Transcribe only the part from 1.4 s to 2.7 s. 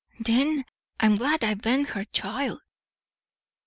I ben't her child."